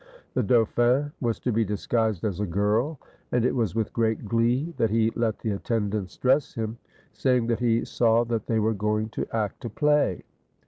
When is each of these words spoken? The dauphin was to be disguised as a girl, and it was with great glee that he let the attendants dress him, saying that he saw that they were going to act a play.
The 0.33 0.41
dauphin 0.41 1.11
was 1.21 1.39
to 1.41 1.51
be 1.51 1.63
disguised 1.63 2.23
as 2.23 2.39
a 2.39 2.47
girl, 2.47 2.99
and 3.31 3.45
it 3.45 3.53
was 3.55 3.75
with 3.75 3.93
great 3.93 4.25
glee 4.25 4.73
that 4.77 4.89
he 4.89 5.11
let 5.15 5.37
the 5.37 5.51
attendants 5.51 6.17
dress 6.17 6.55
him, 6.55 6.79
saying 7.13 7.45
that 7.45 7.59
he 7.59 7.85
saw 7.85 8.23
that 8.23 8.47
they 8.47 8.57
were 8.57 8.73
going 8.73 9.09
to 9.09 9.27
act 9.31 9.63
a 9.63 9.69
play. 9.69 10.23